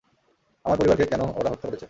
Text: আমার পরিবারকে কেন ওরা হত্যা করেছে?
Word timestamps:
আমার 0.65 0.77
পরিবারকে 0.77 1.05
কেন 1.05 1.21
ওরা 1.39 1.49
হত্যা 1.49 1.67
করেছে? 1.67 1.79